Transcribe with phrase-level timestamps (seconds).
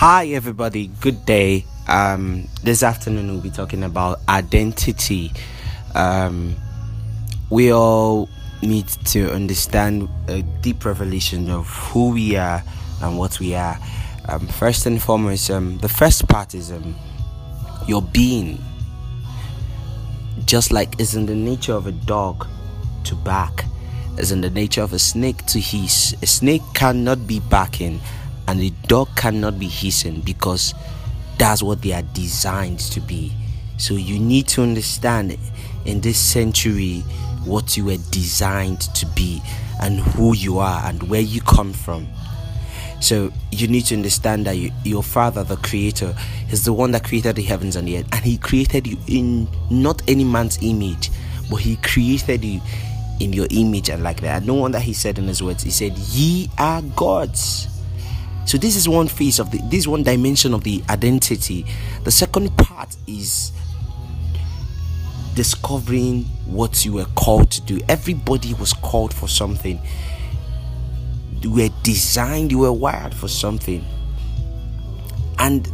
[0.00, 0.86] Hi, everybody.
[1.02, 1.66] Good day.
[1.86, 5.30] Um, this afternoon, we'll be talking about identity.
[5.94, 6.56] Um,
[7.50, 8.30] we all
[8.62, 12.62] need to understand a deep revelation of who we are
[13.02, 13.78] and what we are.
[14.26, 16.96] Um, first and foremost, um, the first part is um,
[17.86, 18.58] your being.
[20.46, 22.46] Just like is in the nature of a dog
[23.04, 23.66] to bark,
[24.16, 26.14] is in the nature of a snake to hiss.
[26.22, 28.00] A snake cannot be barking
[28.50, 30.74] and the dog cannot be hissing because
[31.38, 33.32] that's what they are designed to be.
[33.78, 35.38] So you need to understand
[35.84, 36.98] in this century
[37.44, 39.40] what you were designed to be
[39.80, 42.08] and who you are and where you come from.
[43.00, 46.12] So you need to understand that you, your father, the creator,
[46.50, 49.46] is the one that created the heavens and the earth, and he created you in
[49.70, 51.12] not any man's image,
[51.48, 52.60] but he created you
[53.20, 54.38] in your image and like that.
[54.38, 57.68] And no wonder he said in his words, he said, Ye are gods.
[58.46, 61.66] So this is one phase of the this one dimension of the identity.
[62.04, 63.52] The second part is
[65.34, 67.80] discovering what you were called to do.
[67.88, 69.80] Everybody was called for something.
[71.40, 73.84] You were designed, you were wired for something.
[75.38, 75.66] And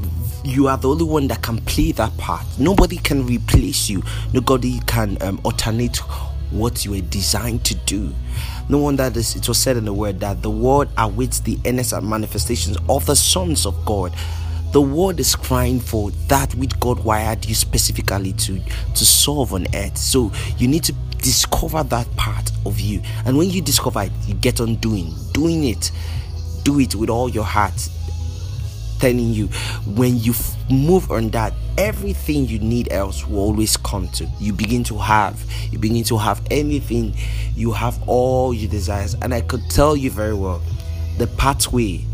[0.44, 2.46] you are the only one that can play that part.
[2.58, 4.02] Nobody can replace you.
[4.32, 5.98] Nobody can um, alternate
[6.50, 8.12] what you were designed to do.
[8.68, 12.00] No wonder this it was said in the word that the word awaits the earnest
[12.02, 14.12] manifestations of the sons of God.
[14.72, 19.66] The word is crying for that which God wired you specifically to to solve on
[19.74, 19.96] earth.
[19.96, 23.00] So you need to discover that part of you.
[23.24, 25.90] And when you discover it, you get on doing, doing it.
[26.64, 27.88] Do it with all your heart
[28.98, 29.46] telling you
[29.86, 34.26] when you f- move on that everything you need else will always come to.
[34.40, 37.14] You begin to have you begin to have anything
[37.54, 39.14] you have all your desires.
[39.22, 40.62] And i could tell you very well
[41.18, 42.04] the pathway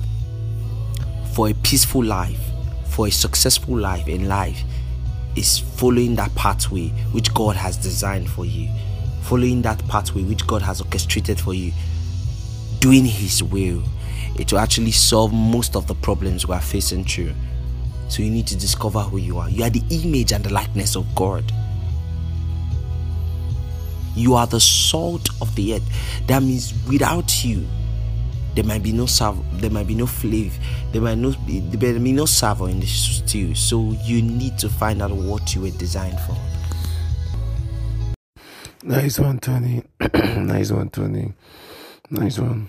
[1.35, 2.41] for a peaceful life
[2.87, 4.63] for a successful life in life
[5.35, 8.69] is following that pathway which god has designed for you.
[9.23, 11.73] Following that pathway which god has orchestrated for you.
[12.81, 13.83] Doing his will
[14.39, 17.33] it will actually solve most of the problems we are facing through.
[18.09, 19.49] So you need to discover who you are.
[19.49, 21.51] You are the image and the likeness of God.
[24.15, 26.27] You are the salt of the earth.
[26.27, 27.67] That means without you,
[28.55, 30.55] there might be no savour, there might be no flavor,
[30.93, 33.55] there might not be, there might be no savour in the stew.
[33.55, 36.37] So you need to find out what you were designed for.
[38.83, 39.85] Nice one, Tony.
[40.15, 41.33] nice one, Tony.
[42.11, 42.69] Nice one.